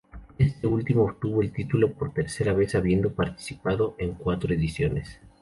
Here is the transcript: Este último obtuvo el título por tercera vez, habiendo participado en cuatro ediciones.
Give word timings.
Este 0.39 0.65
último 0.65 1.03
obtuvo 1.03 1.43
el 1.43 1.51
título 1.53 1.91
por 1.93 2.11
tercera 2.11 2.53
vez, 2.53 2.73
habiendo 2.73 3.13
participado 3.13 3.93
en 3.99 4.15
cuatro 4.15 4.51
ediciones. 4.51 5.19